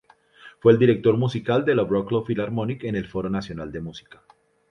[0.57, 4.23] Fue el director musical de la Wroclaw Philharmonic en el Foro Nacional de Música.